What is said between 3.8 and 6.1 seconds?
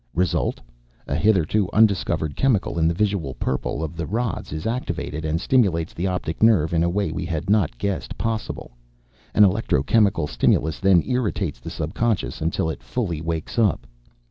of the rods is activated and stimulates the